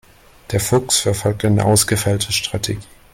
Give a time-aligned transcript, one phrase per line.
[0.51, 2.79] Der Fuchs verfolgt eine ausgefeilte Strategie.